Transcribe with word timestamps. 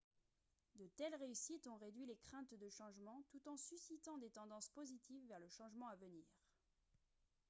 de 0.79 0.87
telles 0.97 1.13
réussites 1.13 1.67
ont 1.67 1.77
réduit 1.77 2.07
les 2.07 2.17
craintes 2.17 2.55
de 2.55 2.67
changement 2.69 3.23
tout 3.29 3.47
en 3.47 3.55
suscitant 3.55 4.17
des 4.17 4.31
tendances 4.31 4.69
positives 4.69 5.27
vers 5.27 5.39
le 5.39 5.47
changement 5.47 5.89
à 5.89 5.95
venir 5.97 6.25